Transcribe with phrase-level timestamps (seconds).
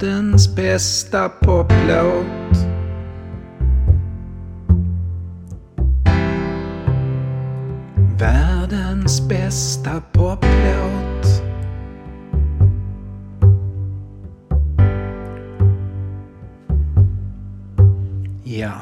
[0.00, 2.26] Världens bästa poplåt.
[8.18, 11.42] Världens bästa poplåt.
[18.44, 18.72] Ja.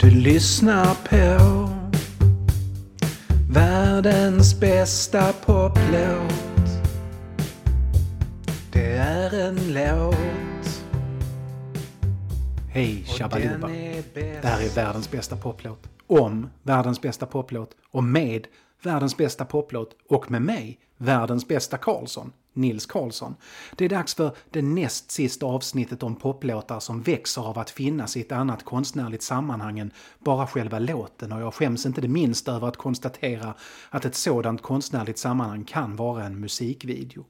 [0.00, 1.68] Du lyssnar på
[3.50, 6.45] världens bästa poplåt
[9.46, 10.16] en låt.
[12.70, 13.04] Hej
[14.14, 14.42] bäst.
[14.42, 15.88] Det här är världens bästa poplåt.
[16.06, 17.70] Om världens bästa poplåt.
[17.90, 18.46] Och med
[18.82, 19.96] världens bästa poplåt.
[20.08, 22.32] Och med mig, världens bästa Karlsson.
[22.52, 23.34] Nils Karlsson.
[23.76, 28.16] Det är dags för det näst sista avsnittet om poplåtar som växer av att finnas
[28.16, 32.52] i ett annat konstnärligt sammanhang än bara själva låten och jag skäms inte det minsta
[32.52, 33.54] över att konstatera
[33.90, 37.24] att ett sådant konstnärligt sammanhang kan vara en musikvideo.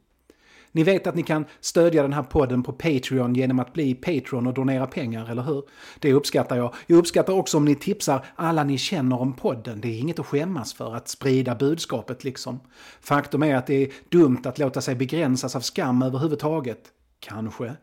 [0.77, 4.47] Ni vet att ni kan stödja den här podden på Patreon genom att bli Patreon
[4.47, 5.63] och donera pengar, eller hur?
[5.99, 6.75] Det uppskattar jag.
[6.87, 9.81] Jag uppskattar också om ni tipsar alla ni känner om podden.
[9.81, 12.61] Det är inget att skämmas för, att sprida budskapet liksom.
[13.01, 16.81] Faktum är att det är dumt att låta sig begränsas av skam överhuvudtaget.
[17.21, 17.77] Kanske.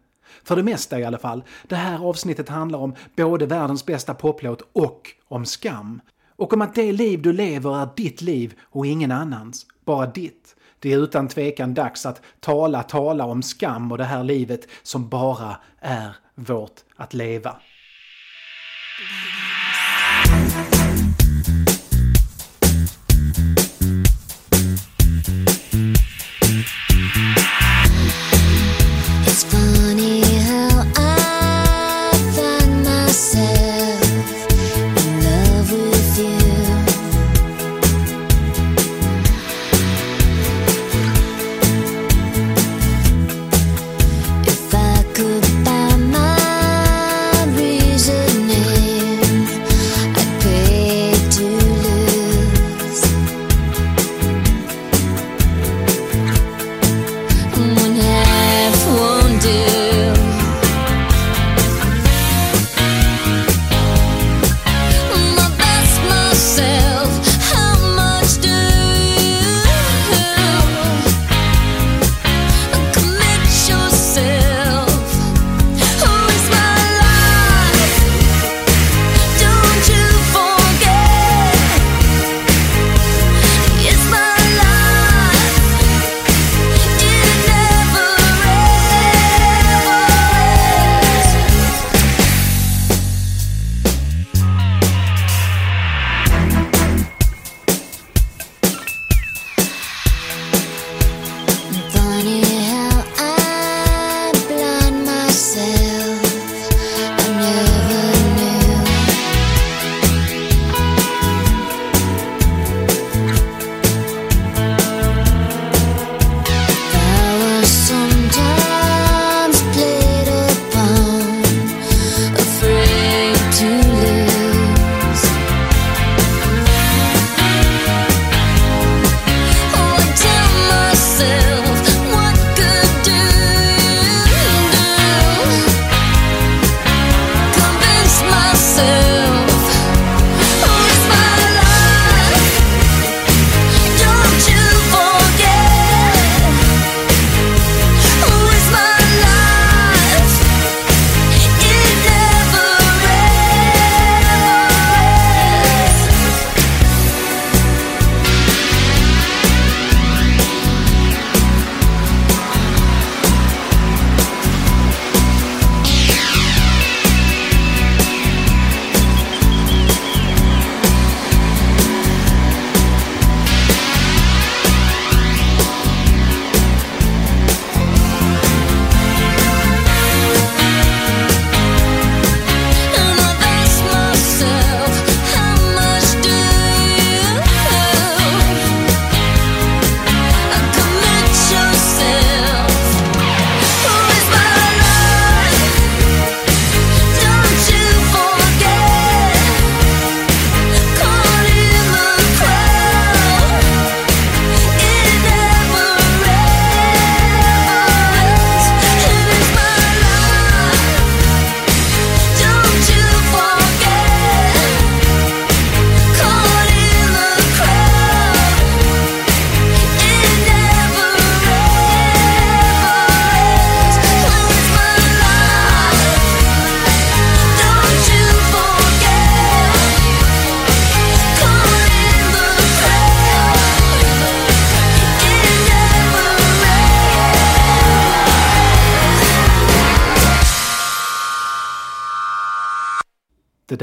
[0.44, 1.44] För det mesta i alla fall.
[1.68, 6.02] Det här avsnittet handlar om både världens bästa poplåt och om skam.
[6.36, 9.66] Och om att det liv du lever är ditt liv och ingen annans.
[9.86, 10.56] Bara ditt.
[10.84, 15.10] Det är utan tvekan dags att tala, tala om skam och det här livet som
[15.10, 17.50] bara är vårt att leva.
[17.50, 19.43] Mm.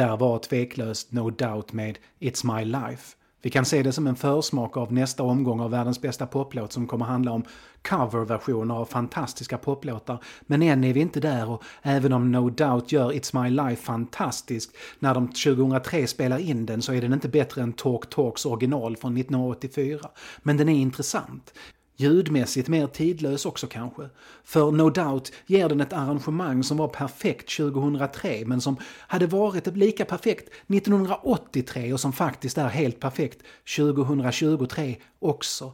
[0.01, 3.17] Där var tveklöst No Doubt med It's My Life.
[3.43, 6.87] Vi kan se det som en försmak av nästa omgång av världens bästa poplåt som
[6.87, 7.45] kommer handla om
[7.83, 10.19] coverversioner av fantastiska poplåtar.
[10.41, 13.83] Men än är vi inte där och även om No Doubt gör It's My Life
[13.83, 18.47] fantastisk, när de 2003 spelar in den så är den inte bättre än Talk Talks
[18.47, 20.01] original från 1984.
[20.43, 21.53] Men den är intressant.
[22.01, 24.09] Ljudmässigt mer tidlös också kanske.
[24.45, 29.77] För No Doubt ger den ett arrangemang som var perfekt 2003 men som hade varit
[29.77, 33.43] lika perfekt 1983 och som faktiskt är helt perfekt
[33.77, 35.73] 2023 också.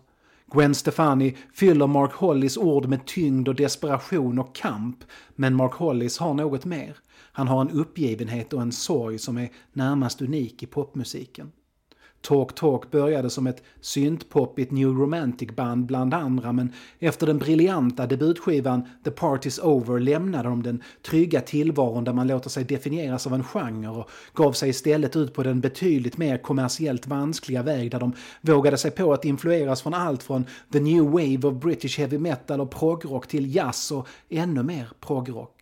[0.53, 6.19] Gwen Stefani fyller Mark Hollys ord med tyngd och desperation och kamp, men Mark Hollis
[6.19, 6.97] har något mer.
[7.33, 11.53] Han har en uppgivenhet och en sorg som är närmast unik i popmusiken.
[12.27, 18.83] Talk Talk började som ett syntpoppigt New Romantic-band bland andra men efter den briljanta debutskivan
[19.05, 23.45] The Party's Over lämnade de den trygga tillvaron där man låter sig definieras av en
[23.45, 28.13] genre och gav sig istället ut på den betydligt mer kommersiellt vanskliga väg där de
[28.41, 32.61] vågade sig på att influeras från allt från the new wave of British heavy metal
[32.61, 35.56] och progrock till jazz och ännu mer progrock.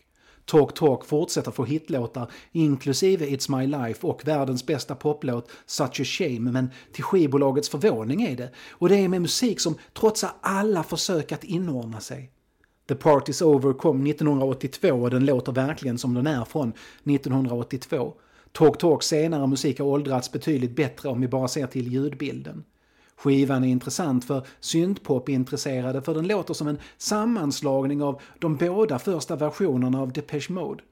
[0.46, 6.04] Talk Talk fortsätter få hitlåtar, inklusive It's My Life och världens bästa poplåt Such a
[6.04, 8.50] Shame, men till skivbolagets förvåning är det.
[8.70, 12.30] Och det är med musik som trotsar alla försök att inordna sig.
[12.88, 16.72] The Party's Over kom 1982 och den låter verkligen som den är från
[17.04, 18.14] 1982.
[18.52, 22.64] Talk Talks senare musik har åldrats betydligt bättre om vi bara ser till ljudbilden.
[23.16, 29.36] Skivan är intressant för syntpop-intresserade för den låter som en sammanslagning av de båda första
[29.36, 30.82] versionerna av Depeche Mode.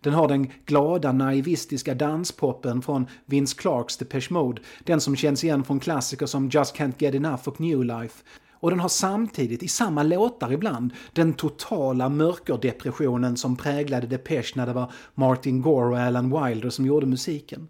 [0.00, 5.64] Den har den glada naivistiska danspoppen från Vince Clarks Depeche Mode, den som känns igen
[5.64, 8.24] från klassiker som Just Can't Get Enough och New Life.
[8.60, 14.66] Och den har samtidigt, i samma låtar ibland, den totala mörkerdepressionen som präglade Depeche när
[14.66, 17.68] det var Martin Gore och Alan Wilder som gjorde musiken.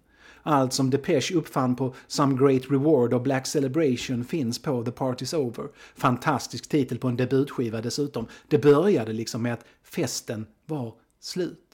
[0.49, 5.35] Allt som Depeche uppfann på Some Great Reward och Black Celebration finns på The Party's
[5.35, 5.69] Over.
[5.97, 8.27] Fantastisk titel på en debutskiva dessutom.
[8.49, 11.68] Det började liksom med att festen var slut.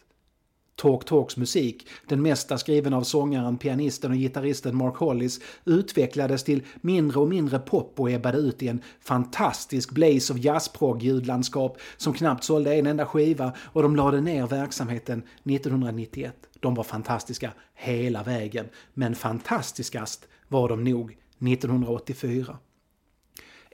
[0.77, 6.63] Talk Talks musik, den mesta skriven av sångaren, pianisten och gitarristen Mark Hollis, utvecklades till
[6.81, 12.13] mindre och mindre pop och ebbade ut i en fantastisk blaze of jazzprog ljudlandskap som
[12.13, 16.35] knappt sålde en enda skiva och de lade ner verksamheten 1991.
[16.61, 22.57] De var fantastiska hela vägen, men fantastiskast var de nog 1984.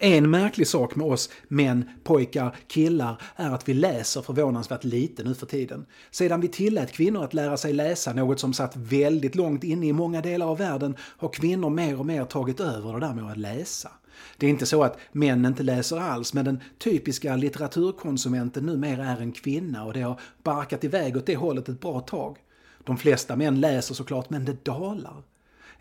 [0.02, 5.35] En märklig sak med oss män, pojkar, killar är att vi läser förvånansvärt lite nu
[5.35, 5.87] för tiden.
[6.11, 9.93] Sedan vi tillät kvinnor att lära sig läsa, något som satt väldigt långt inne i
[9.93, 13.37] många delar av världen, har kvinnor mer och mer tagit över det där med att
[13.37, 13.91] läsa.
[14.37, 19.20] Det är inte så att män inte läser alls, men den typiska litteraturkonsumenten numera är
[19.20, 22.37] en kvinna och det har barkat iväg åt det hållet ett bra tag.
[22.85, 25.23] De flesta män läser såklart, men det dalar.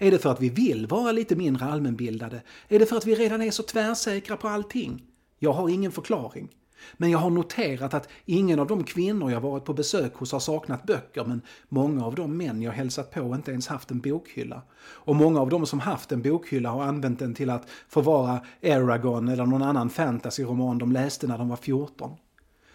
[0.01, 2.41] Är det för att vi vill vara lite mindre allmänbildade?
[2.67, 5.03] Är det för att vi redan är så tvärsäkra på allting?
[5.39, 6.49] Jag har ingen förklaring.
[6.97, 10.39] Men jag har noterat att ingen av de kvinnor jag varit på besök hos har
[10.39, 14.61] saknat böcker men många av de män jag hälsat på inte ens haft en bokhylla.
[14.81, 19.27] Och många av de som haft en bokhylla har använt den till att förvara Eragon
[19.27, 22.11] eller någon annan fantasyroman de läste när de var 14.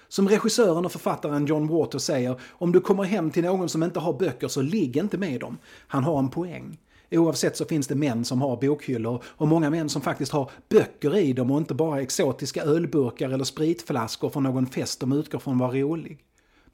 [0.09, 4.01] Som regissören och författaren John Waters säger, om du kommer hem till någon som inte
[4.01, 5.59] har böcker så ligg inte med dem.
[5.87, 6.79] Han har en poäng.
[7.11, 11.17] Oavsett så finns det män som har bokhyllor och många män som faktiskt har böcker
[11.17, 15.59] i dem och inte bara exotiska ölburkar eller spritflaskor från någon fest de utgår från
[15.59, 16.25] var rolig.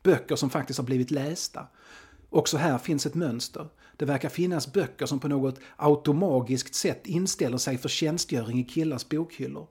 [0.02, 1.66] Böcker som faktiskt har blivit lästa.
[2.30, 3.66] Också här finns ett mönster.
[3.96, 9.08] Det verkar finnas böcker som på något automagiskt sätt inställer sig för tjänstgöring i killars
[9.08, 9.66] bokhyllor.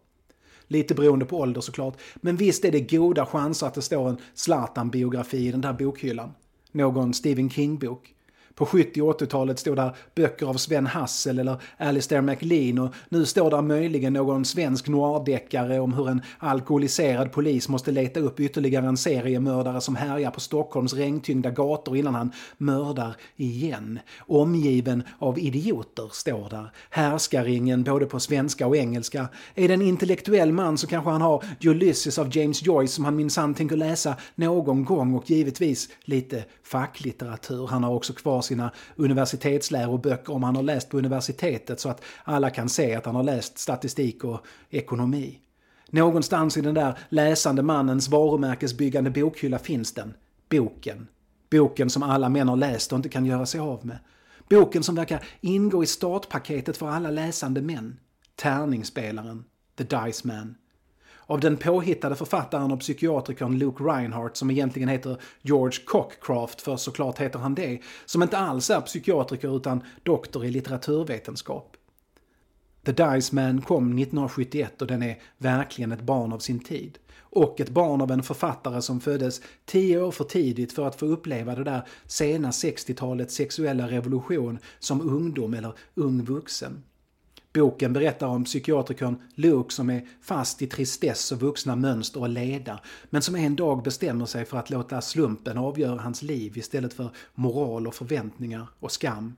[0.67, 4.17] Lite beroende på ålder såklart, men visst är det goda chanser att det står en
[4.33, 6.31] Zlatan-biografi i den där bokhyllan.
[6.71, 8.15] Någon Stephen King-bok.
[8.59, 13.25] På 70 och 80-talet stod där böcker av Sven Hassel eller Alistair MacLean och nu
[13.25, 18.87] står där möjligen någon svensk noirdeckare om hur en alkoholiserad polis måste leta upp ytterligare
[18.87, 23.99] en seriemördare som härjar på Stockholms regntyngda gator innan han mördar igen.
[24.19, 26.71] Omgiven av idioter, står där.
[26.89, 29.27] Härskaringen både på svenska och engelska.
[29.55, 33.15] Är det en intellektuell man så kanske han har Ulysses av James Joyce som han
[33.15, 37.67] minsann tänker läsa någon gång och givetvis lite facklitteratur.
[37.67, 42.49] Han har också kvar sina universitetsläroböcker om han har läst på universitetet så att alla
[42.49, 45.39] kan se att han har läst statistik och ekonomi.
[45.89, 50.13] Någonstans i den där läsande mannens varumärkesbyggande bokhylla finns den.
[50.49, 51.07] Boken.
[51.49, 53.97] Boken som alla män har läst och inte kan göra sig av med.
[54.49, 57.99] Boken som verkar ingå i startpaketet för alla läsande män.
[58.35, 59.43] Tärningsspelaren.
[59.77, 60.55] The Dice Man
[61.29, 67.19] av den påhittade författaren och psykiatrikern Luke Reinhardt som egentligen heter George Cockcraft, för såklart
[67.19, 71.77] heter han det, som inte alls är psykiatriker utan doktor i litteraturvetenskap.
[72.85, 76.97] The Dice Man kom 1971 och den är verkligen ett barn av sin tid.
[77.19, 81.05] Och ett barn av en författare som föddes tio år för tidigt för att få
[81.05, 86.83] uppleva det där sena 60-talets sexuella revolution som ungdom eller ung vuxen.
[87.53, 92.79] Boken berättar om psykiatrikern Luke som är fast i tristess och vuxna mönster och leda,
[93.09, 97.09] men som en dag bestämmer sig för att låta slumpen avgöra hans liv istället för
[97.35, 99.35] moral och förväntningar och skam.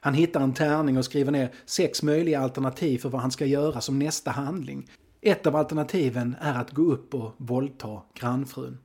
[0.00, 3.80] Han hittar en tärning och skriver ner sex möjliga alternativ för vad han ska göra
[3.80, 4.90] som nästa handling.
[5.20, 8.78] Ett av alternativen är att gå upp och våldta grannfrun.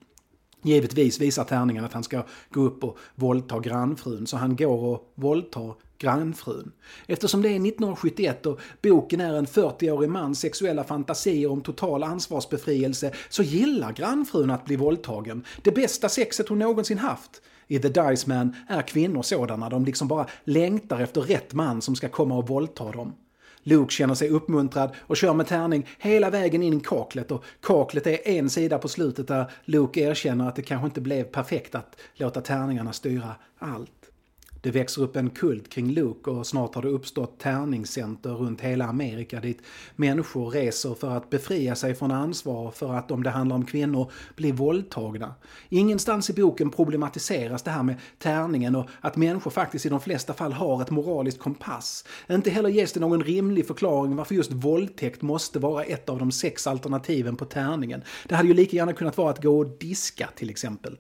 [0.64, 5.12] Givetvis visar tärningen att han ska gå upp och våldta grannfrun, så han går och
[5.16, 6.72] våldtar grannfrun.
[7.08, 13.12] Eftersom det är 1971 och boken är en 40-årig mans sexuella fantasier om total ansvarsbefrielse
[13.30, 15.46] så gillar grannfrun att bli våldtagen.
[15.64, 17.42] Det bästa sexet hon någonsin haft.
[17.68, 21.96] I The Dice Man är kvinnor sådana, de liksom bara längtar efter rätt man som
[21.96, 23.14] ska komma och våldta dem.
[23.64, 28.08] Luke känner sig uppmuntrad och kör med tärning hela vägen in i kaklet och kaklet
[28.08, 32.00] är en sida på slutet där Luke erkänner att det kanske inte blev perfekt att
[32.14, 33.92] låta tärningarna styra allt.
[34.62, 38.86] Det växer upp en kult kring Luke och snart har det uppstått tärningscenter runt hela
[38.86, 39.62] Amerika dit
[39.96, 44.12] människor reser för att befria sig från ansvar för att om det handlar om kvinnor
[44.36, 45.36] bli våldtagna.
[45.70, 50.34] Ingenstans i boken problematiseras det här med tärningen och att människor faktiskt i de flesta
[50.34, 52.06] fall har ett moraliskt kompass.
[52.30, 56.32] Inte heller ges det någon rimlig förklaring varför just våldtäkt måste vara ett av de
[56.32, 58.04] sex alternativen på tärningen.
[58.28, 60.98] Det hade ju lika gärna kunnat vara att gå och diska till exempel.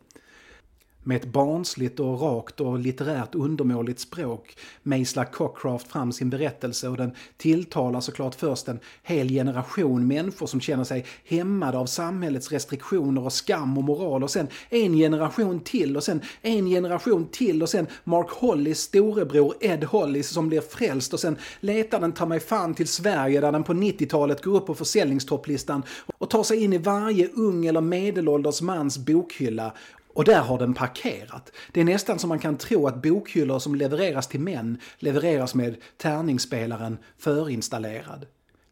[1.09, 6.97] Med ett barnsligt och rakt och litterärt undermåligt språk mejslar Cockcraft fram sin berättelse och
[6.97, 13.25] den tilltalar såklart först en hel generation människor som känner sig hämmade av samhällets restriktioner
[13.25, 17.69] och skam och moral och sen en generation till och sen en generation till och
[17.69, 22.39] sen Mark Hollys storebror Ed Hollis som blir frälst och sen letar den ta mig
[22.39, 25.83] fan till Sverige där den på 90-talet går upp på försäljningstopplistan
[26.17, 29.73] och tar sig in i varje ung eller medelålders mans bokhylla
[30.13, 31.51] och där har den parkerat.
[31.71, 35.75] Det är nästan som man kan tro att bokhyllor som levereras till män levereras med
[35.97, 38.25] tärningsspelaren förinstallerad.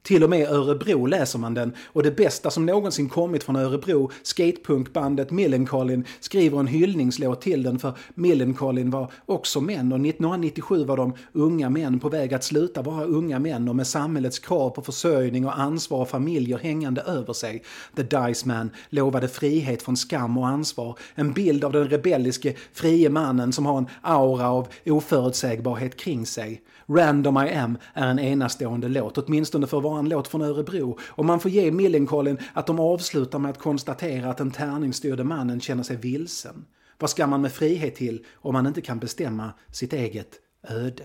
[0.08, 4.12] Till och med Örebro läser man den och det bästa som någonsin kommit från Örebro,
[4.24, 10.98] skatepunkbandet Millencolin, skriver en hyllningslåt till den för Millencolin var också män och 1997 var
[10.98, 14.82] de unga män på väg att sluta vara unga män och med samhällets krav på
[14.82, 17.64] försörjning och ansvar och familjer hängande över sig.
[17.96, 23.10] The Dice Man lovade frihet från skam och ansvar, en bild av den rebelliske frie
[23.10, 26.62] mannen som har en aura av oförutsägbarhet kring sig.
[26.90, 30.98] Random I Am är en enastående låt, åtminstone för att vara en låt från Örebro.
[31.02, 35.62] Och man får ge Millencolin att de avslutar med att konstatera att den tärningsstyrde mannen
[35.62, 36.66] känner sig vilsen.
[37.00, 40.32] Vad ska man med frihet till om man inte kan bestämma sitt eget
[40.70, 41.04] öde?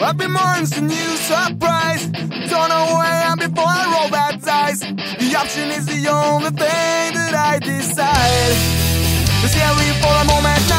[0.00, 2.06] Happy mornings to new surprise.
[2.50, 4.80] Don't know where I am before I roll that dice.
[5.18, 8.54] The option is the only thing that I decide.
[9.42, 10.77] The scary for a moment now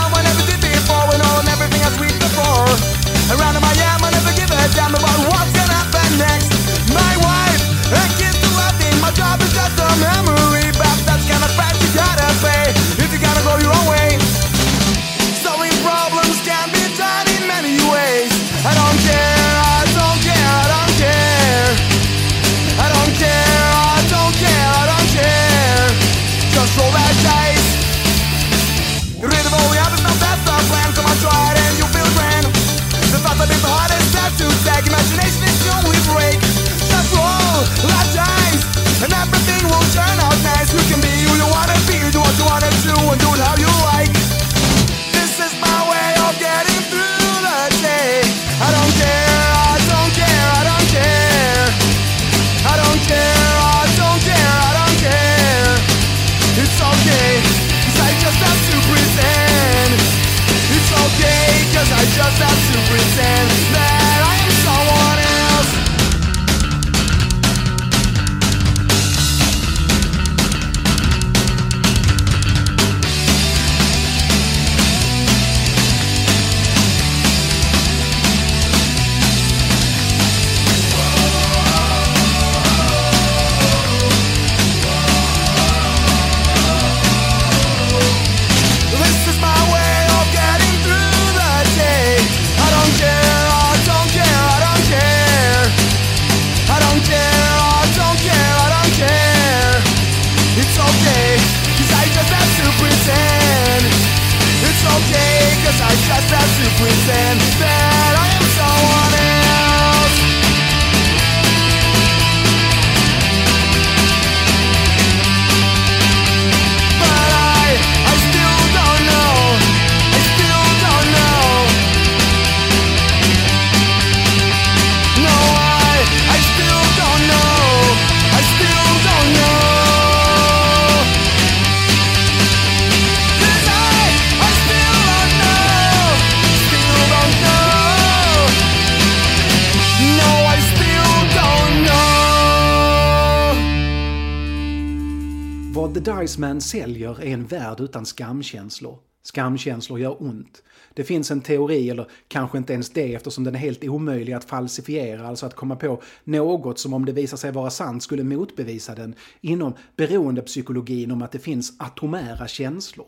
[146.35, 148.97] The Man säljer är en värld utan skamkänslor.
[149.23, 150.63] Skamkänslor gör ont.
[150.93, 154.43] Det finns en teori, eller kanske inte ens det eftersom den är helt omöjlig att
[154.43, 158.95] falsifiera, alltså att komma på något som om det visar sig vara sant skulle motbevisa
[158.95, 163.07] den, inom beroendepsykologin om att det finns atomära känslor.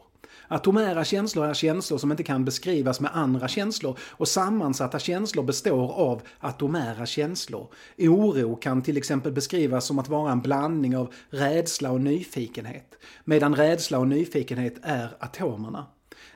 [0.52, 5.92] Atomära känslor är känslor som inte kan beskrivas med andra känslor och sammansatta känslor består
[5.92, 7.68] av atomära känslor.
[7.98, 13.56] Oro kan till exempel beskrivas som att vara en blandning av rädsla och nyfikenhet, medan
[13.56, 15.86] rädsla och nyfikenhet är atomerna.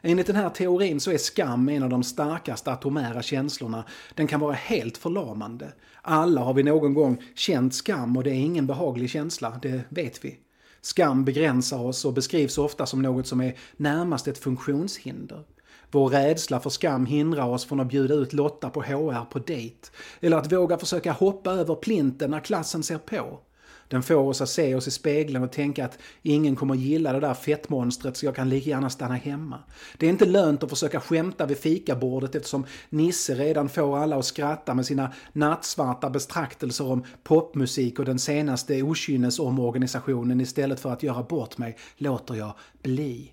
[0.02, 3.84] Enligt den här teorin så är skam en av de starkaste atomära känslorna.
[4.14, 5.74] Den kan vara helt förlamande.
[6.02, 10.26] Alla har vi någon gång känt skam och det är ingen behaglig känsla, det vet
[10.26, 10.40] vi.
[10.86, 15.44] Skam begränsar oss och beskrivs ofta som något som är närmast ett funktionshinder.
[15.92, 19.88] Vår rädsla för skam hindrar oss från att bjuda ut Lotta på HR på dejt.
[20.20, 23.40] Eller att våga försöka hoppa över plinten när klassen ser på.
[23.88, 27.20] Den får oss att se oss i spegeln och tänka att ingen kommer gilla det
[27.20, 29.60] där fettmonstret så jag kan lika gärna stanna hemma.
[29.98, 34.26] Det är inte lönt att försöka skämta vid fikabordet eftersom Nisse redan får alla att
[34.26, 41.24] skratta med sina nattsvarta betraktelser om popmusik och den senaste okynnesomorganisationen istället för att göra
[41.24, 43.32] bort mig låter jag bli.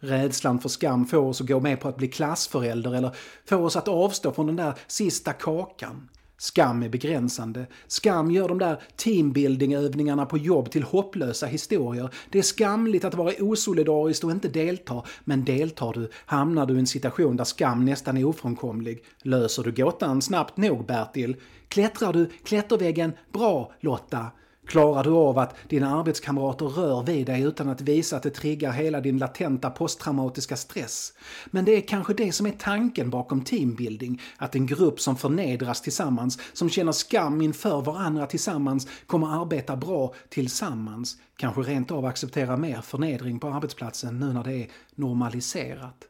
[0.00, 3.76] Rädslan för skam får oss att gå med på att bli klassförälder eller får oss
[3.76, 6.08] att avstå från den där sista kakan.
[6.40, 7.66] Skam är begränsande.
[7.86, 12.10] Skam gör de där teambuildingövningarna på jobb till hopplösa historier.
[12.30, 16.78] Det är skamligt att vara osolidariskt och inte delta, men deltar du hamnar du i
[16.78, 19.04] en situation där skam nästan är ofrånkomlig.
[19.22, 21.36] Löser du gåtan snabbt nog, Bertil?
[21.68, 24.26] Klättrar du klätterväggen bra, Lotta?
[24.68, 28.72] Klarar du av att dina arbetskamrater rör vid dig utan att visa att det triggar
[28.72, 31.12] hela din latenta posttraumatiska stress?
[31.46, 35.82] Men det är kanske det som är tanken bakom teambuilding, att en grupp som förnedras
[35.82, 41.16] tillsammans, som känner skam inför varandra tillsammans, kommer arbeta bra tillsammans.
[41.36, 46.08] Kanske rent av acceptera mer förnedring på arbetsplatsen nu när det är normaliserat.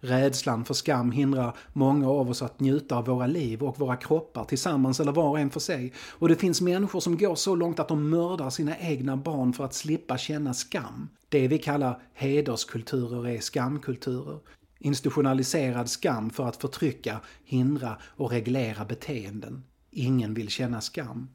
[0.00, 4.44] Rädslan för skam hindrar många av oss att njuta av våra liv och våra kroppar
[4.44, 5.92] tillsammans eller var och en för sig.
[6.10, 9.64] Och det finns människor som går så långt att de mördar sina egna barn för
[9.64, 11.08] att slippa känna skam.
[11.28, 14.38] Det vi kallar hederskulturer är skamkulturer.
[14.78, 19.64] Institutionaliserad skam för att förtrycka, hindra och reglera beteenden.
[19.90, 21.28] Ingen vill känna skam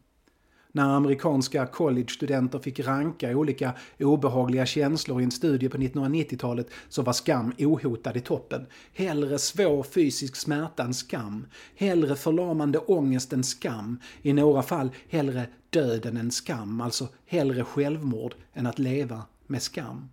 [0.71, 7.13] när amerikanska college-studenter fick ranka olika obehagliga känslor i en studie på 1990-talet så var
[7.13, 8.65] skam ohotad i toppen.
[8.93, 11.47] Hellre svår fysisk smärta än skam.
[11.75, 13.99] Hellre förlamande ångest än skam.
[14.21, 20.09] I några fall hellre döden än skam, alltså hellre självmord än att leva med skam.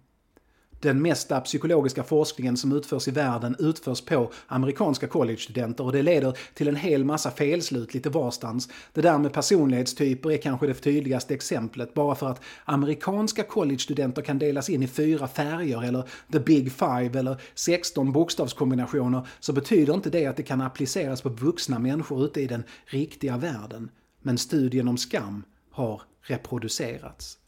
[0.81, 6.39] Den mesta psykologiska forskningen som utförs i världen utförs på amerikanska collegestudenter och det leder
[6.55, 8.69] till en hel massa felslut lite varstans.
[8.93, 14.39] Det där med personlighetstyper är kanske det tydligaste exemplet bara för att amerikanska collegestudenter kan
[14.39, 20.11] delas in i fyra färger eller the big five eller 16 bokstavskombinationer så betyder inte
[20.11, 23.91] det att det kan appliceras på vuxna människor ute i den riktiga världen.
[24.23, 27.39] Men studien om skam har reproducerats.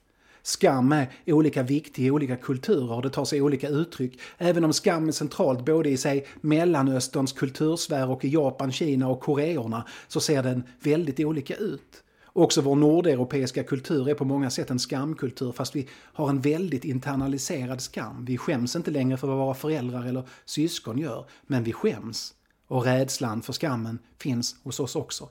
[0.42, 4.20] Skam är olika viktig i olika kulturer och det tar sig olika uttryck.
[4.38, 9.20] Även om skam är centralt både i sig Mellanösterns kultursfär och i Japan, Kina och
[9.20, 12.02] Koreorna så ser den väldigt olika ut.
[12.32, 16.84] Också vår nordeuropeiska kultur är på många sätt en skamkultur fast vi har en väldigt
[16.84, 18.24] internaliserad skam.
[18.24, 22.34] Vi skäms inte längre för vad våra föräldrar eller syskon gör, men vi skäms.
[22.68, 25.28] Och rädslan för skammen finns hos oss också.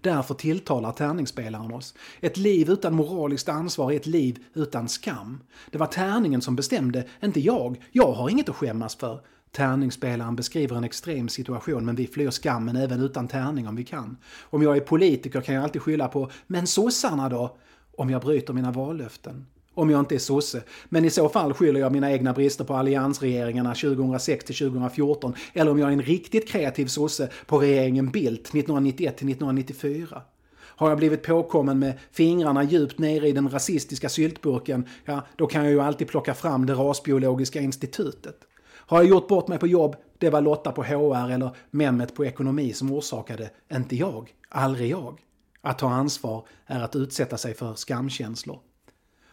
[0.00, 1.94] Därför tilltalar tärningsspelaren oss.
[2.20, 5.40] Ett liv utan moraliskt ansvar är ett liv utan skam.
[5.70, 7.82] Det var tärningen som bestämde, inte jag.
[7.92, 9.20] Jag har inget att skämmas för.
[9.52, 14.16] Tärningsspelaren beskriver en extrem situation men vi flyr skammen även utan tärning om vi kan.
[14.42, 17.56] Om jag är politiker kan jag alltid skylla på “men sossarna då?”
[17.96, 19.46] om jag bryter mina vallöften.
[19.80, 20.62] Om jag inte är sosse.
[20.88, 25.34] Men i så fall skyller jag mina egna brister på alliansregeringarna 2006 till 2014.
[25.52, 30.22] Eller om jag är en riktigt kreativ sosse på regeringen Bildt 1991 till 1994.
[30.60, 35.64] Har jag blivit påkommen med fingrarna djupt nere i den rasistiska syltburken, ja, då kan
[35.64, 38.36] jag ju alltid plocka fram det rasbiologiska institutet.
[38.68, 42.24] Har jag gjort bort mig på jobb, det var Lotta på HR eller Mehmet på
[42.24, 45.20] ekonomi som orsakade, inte jag, aldrig jag.
[45.60, 48.58] Att ta ansvar är att utsätta sig för skamkänslor.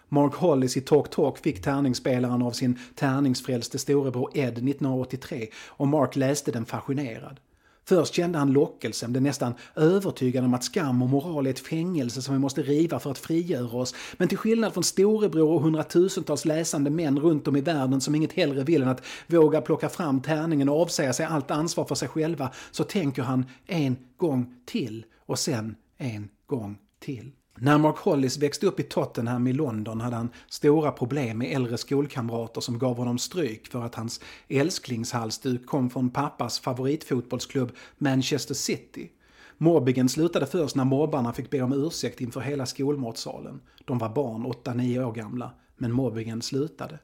[0.10, 6.16] Mark Hollis i Talk Talk fick tärningsspelaren av sin tärningsfrälste storebror Ed 1983 och Mark
[6.16, 7.40] läste den fascinerad.
[7.86, 12.22] Först kände han lockelsen, blev nästan övertygad om att skam och moral är ett fängelse
[12.22, 13.96] som vi måste riva för att frigöra oss.
[14.18, 18.34] Men till skillnad från storebror och hundratusentals läsande män runt om i världen som inget
[18.34, 22.08] hellre vill än att våga plocka fram tärningen och avsäga sig allt ansvar för sig
[22.08, 27.32] själva, så tänker han en gång till och sen en gång till.
[27.60, 31.78] När Mark Hollis växte upp i Tottenham i London hade han stora problem med äldre
[31.78, 39.10] skolkamrater som gav honom stryk för att hans älsklingshalsduk kom från pappas favoritfotbollsklubb Manchester City.
[39.58, 43.62] Mobbingen slutade först när mobbarna fick be om ursäkt inför hela skolmatsalen.
[43.86, 47.00] De var barn, 8-9 år gamla, men mobbingen slutade.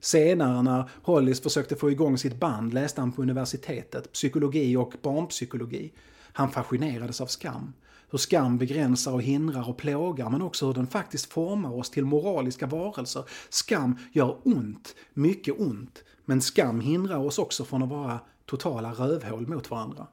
[0.00, 5.92] Senare när Hollis försökte få igång sitt band läste han på universitetet, psykologi och barnpsykologi.
[6.32, 7.72] Han fascinerades av skam.
[8.10, 12.04] Hur skam begränsar och hindrar och plågar men också hur den faktiskt formar oss till
[12.04, 13.24] moraliska varelser.
[13.48, 16.04] Skam gör ont, mycket ont.
[16.24, 20.06] Men skam hindrar oss också från att vara totala rövhål mot varandra.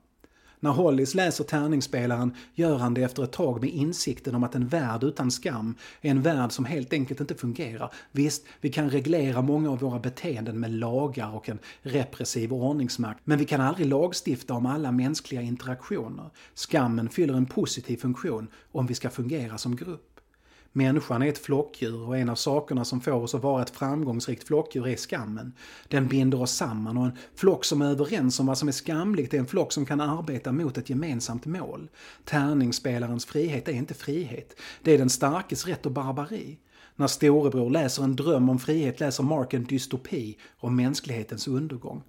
[0.59, 4.67] När Hollis läser tärningsspelaren gör han det efter ett tag med insikten om att en
[4.67, 7.93] värld utan skam är en värld som helt enkelt inte fungerar.
[8.11, 13.37] Visst, vi kan reglera många av våra beteenden med lagar och en repressiv ordningsmakt, men
[13.39, 16.29] vi kan aldrig lagstifta om alla mänskliga interaktioner.
[16.53, 20.16] Skammen fyller en positiv funktion om vi ska fungera som grupp.
[20.77, 24.47] Människan är ett flockdjur och en av sakerna som får oss att vara ett framgångsrikt
[24.47, 25.53] flockdjur är skammen.
[25.87, 29.33] Den binder oss samman och en flock som är överens om vad som är skamligt
[29.33, 31.89] är en flock som kan arbeta mot ett gemensamt mål.
[32.25, 34.55] Tärningsspelarens frihet är inte frihet.
[34.81, 36.57] Det är den starkes rätt och barbari.
[36.95, 42.03] När storebror läser en dröm om frihet läser Mark en dystopi om mänsklighetens undergång.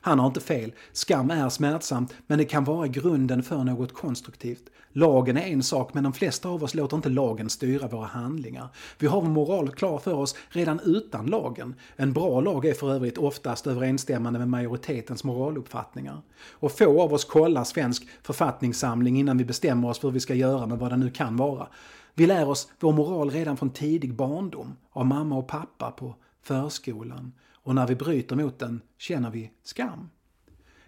[0.00, 0.72] Han har inte fel.
[0.92, 4.70] Skam är smärtsamt, men det kan vara grunden för något konstruktivt.
[4.96, 8.68] Lagen är en sak, men de flesta av oss låter inte lagen styra våra handlingar.
[8.98, 11.74] Vi har vår moral klar för oss redan utan lagen.
[11.96, 16.22] En bra lag är för övrigt oftast överensstämmande med majoritetens moraluppfattningar.
[16.50, 20.34] Och få av oss kollar svensk författningssamling innan vi bestämmer oss för hur vi ska
[20.34, 21.66] göra med vad det nu kan vara.
[22.14, 27.32] Vi lär oss vår moral redan från tidig barndom, av mamma och pappa på förskolan.
[27.64, 30.10] Och när vi bryter mot den känner vi skam.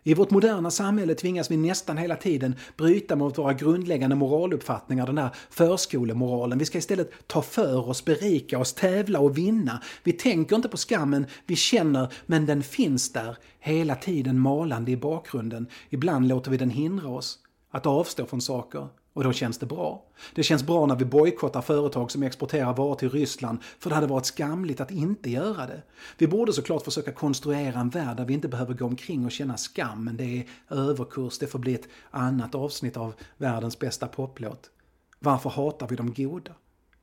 [0.03, 5.19] I vårt moderna samhälle tvingas vi nästan hela tiden bryta mot våra grundläggande moraluppfattningar, den
[5.19, 6.59] här förskolemoralen.
[6.59, 9.83] Vi ska istället ta för oss, berika oss, tävla och vinna.
[10.03, 14.97] Vi tänker inte på skammen, vi känner, men den finns där, hela tiden malande i
[14.97, 15.67] bakgrunden.
[15.91, 17.39] Ibland låter vi den hindra oss
[17.71, 18.89] att avstå från saker.
[19.16, 20.05] Och då känns det bra.
[20.35, 24.07] Det känns bra när vi bojkottar företag som exporterar varor till Ryssland, för det hade
[24.07, 25.83] varit skamligt att inte göra det.
[26.18, 29.57] Vi borde såklart försöka konstruera en värld där vi inte behöver gå omkring och känna
[29.57, 34.70] skam, men det är överkurs, det får bli ett annat avsnitt av världens bästa poplåt.
[35.18, 36.52] Varför hatar vi de goda?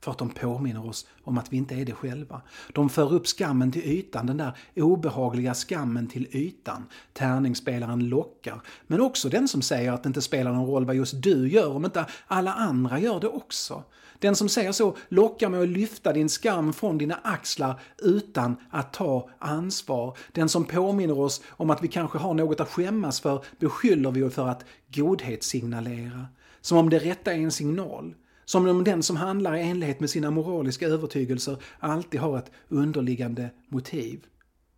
[0.03, 2.41] För att de påminner oss om att vi inte är det själva.
[2.73, 6.85] De för upp skammen till ytan, den där obehagliga skammen till ytan.
[7.13, 8.61] Tärningsspelaren lockar.
[8.87, 11.75] Men också den som säger att det inte spelar någon roll vad just du gör
[11.75, 13.83] om inte alla andra gör det också.
[14.19, 18.93] Den som säger så lockar med att lyfta din skam från dina axlar utan att
[18.93, 20.17] ta ansvar.
[20.31, 24.29] Den som påminner oss om att vi kanske har något att skämmas för beskyller vi
[24.29, 26.27] för att godhetssignalera.
[26.61, 28.13] Som om det rätta är en signal.
[28.45, 33.49] Som om den som handlar i enlighet med sina moraliska övertygelser alltid har ett underliggande
[33.67, 34.25] motiv.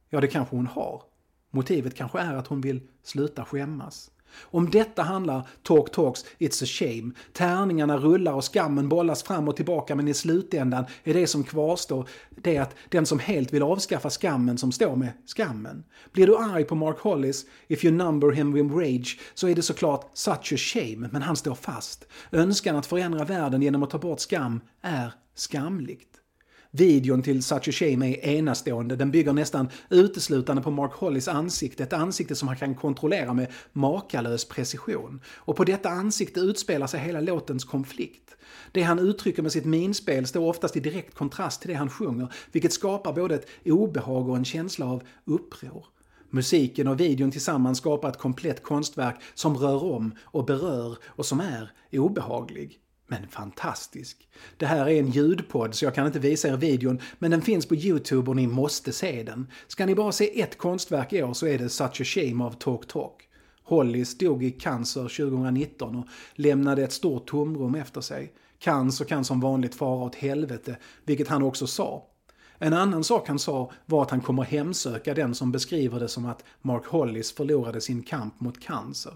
[0.09, 1.03] Ja, det kanske hon har.
[1.51, 4.11] Motivet kanske är att hon vill sluta skämmas.
[4.41, 7.11] Om detta handlar Talk Talks It's a Shame.
[7.33, 12.09] Tärningarna rullar och skammen bollas fram och tillbaka men i slutändan är det som kvarstår
[12.29, 15.83] det att den som helt vill avskaffa skammen som står med skammen.
[16.11, 19.61] Blir du arg på Mark Hollis, if you number him with rage, så är det
[19.61, 22.07] såklart such a shame, men han står fast.
[22.31, 26.09] Önskan att förändra världen genom att ta bort skam är skamligt.
[26.75, 28.95] Videon till Such a Shame är enastående.
[28.95, 31.83] Den bygger nästan uteslutande på Mark Hollys ansikte.
[31.83, 35.21] Ett ansikte som han kan kontrollera med makalös precision.
[35.35, 38.35] Och på detta ansikte utspelar sig hela låtens konflikt.
[38.71, 42.33] Det han uttrycker med sitt minspel står oftast i direkt kontrast till det han sjunger,
[42.51, 45.85] vilket skapar både ett obehag och en känsla av uppror.
[46.29, 51.39] Musiken och videon tillsammans skapar ett komplett konstverk som rör om och berör och som
[51.39, 52.79] är obehaglig.
[53.07, 54.27] Men fantastisk.
[54.57, 57.65] Det här är en ljudpodd så jag kan inte visa er videon, men den finns
[57.65, 59.47] på Youtube och ni måste se den.
[59.67, 62.51] Ska ni bara se ett konstverk i år så är det Such a Shame av
[62.51, 63.21] Talk Talk.
[63.63, 68.33] Hollis dog i cancer 2019 och lämnade ett stort tomrum efter sig.
[68.59, 72.07] Cancer kan som vanligt fara åt helvete, vilket han också sa.
[72.57, 76.25] En annan sak han sa var att han kommer hemsöka den som beskriver det som
[76.25, 79.13] att Mark Hollis förlorade sin kamp mot cancer.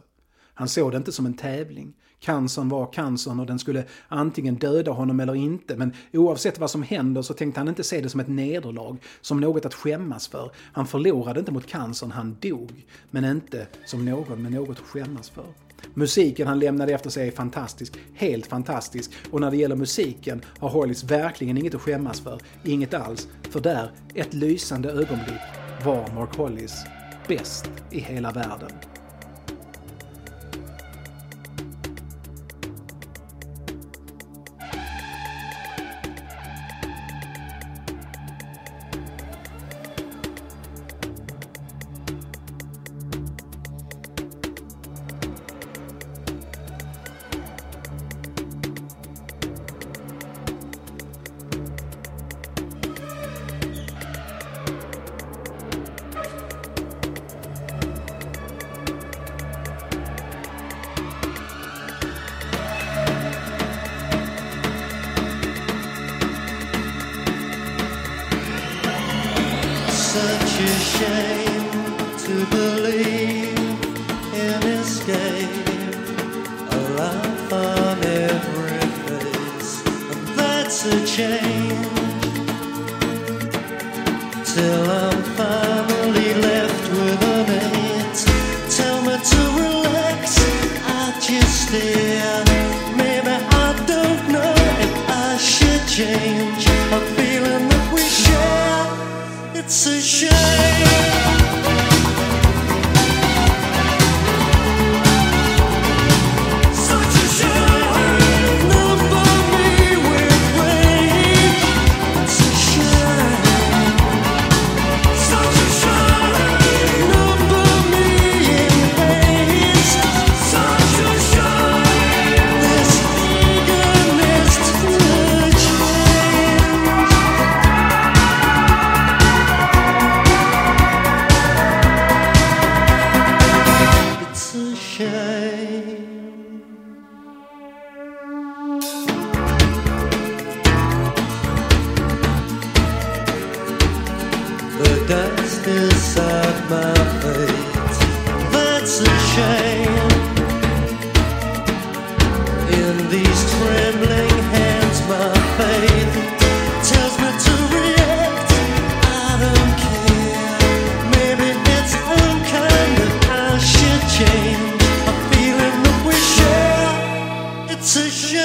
[0.59, 1.93] Han såg det inte som en tävling.
[2.19, 6.83] Cancern var cancern och den skulle antingen döda honom eller inte, men oavsett vad som
[6.83, 10.51] händer så tänkte han inte se det som ett nederlag, som något att skämmas för.
[10.73, 12.85] Han förlorade inte mot cancern, han dog.
[13.11, 15.45] Men inte som någon med något att skämmas för.
[15.93, 19.11] Musiken han lämnade efter sig är fantastisk, helt fantastisk.
[19.31, 23.27] Och när det gäller musiken har Hollis verkligen inget att skämmas för, inget alls.
[23.49, 25.41] För där, ett lysande ögonblick,
[25.85, 26.83] var Mark Hollis
[27.27, 28.88] bäst i hela världen.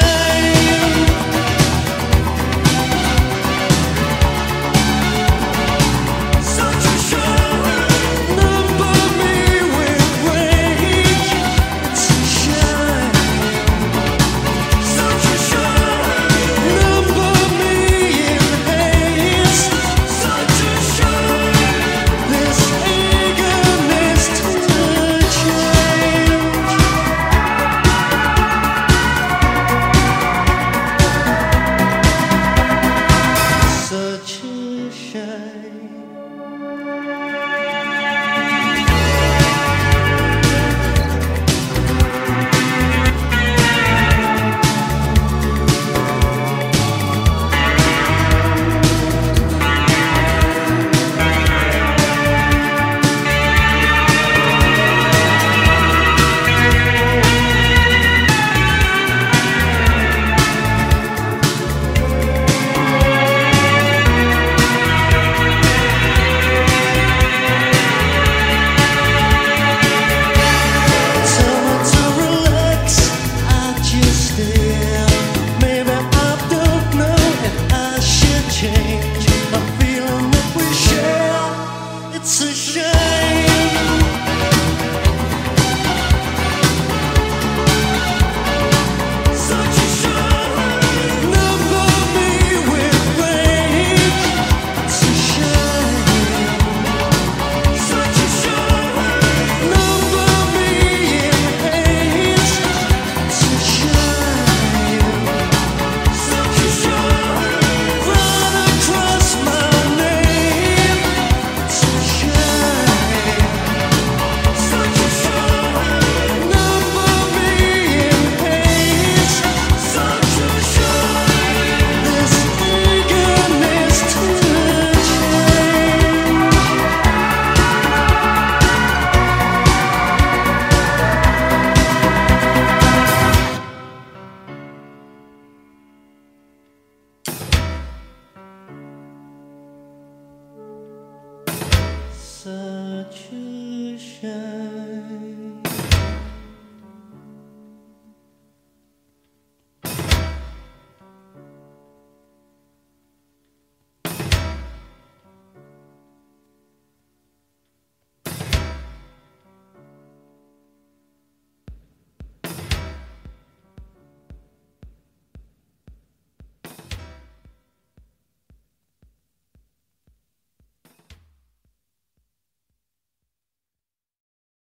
[0.05, 0.54] A